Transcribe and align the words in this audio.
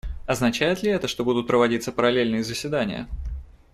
Означает 0.25 0.81
ли 0.81 0.89
это, 0.89 1.07
что 1.07 1.23
будут 1.23 1.45
проводиться 1.45 1.91
параллельные 1.91 2.43
заседания? 2.43 3.07